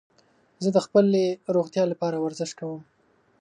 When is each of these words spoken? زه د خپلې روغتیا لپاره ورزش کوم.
زه 0.63 0.69
د 0.73 0.77
خپلې 0.85 1.23
روغتیا 1.55 1.83
لپاره 1.91 2.17
ورزش 2.23 2.51
کوم. 2.59 2.81